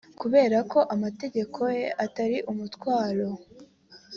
[0.21, 3.27] kubera ko amategeko ye atari umutwaro